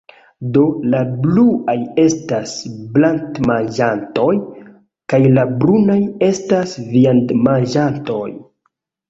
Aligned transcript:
Do, 0.53 0.61
la 0.93 0.99
bluaj 1.25 1.75
estas 2.03 2.53
plantmanĝantoj, 2.95 4.33
kaj 5.15 5.21
la 5.37 5.45
brunaj 5.61 5.99
estas 6.31 6.75
viandmanĝantoj. 6.97 8.25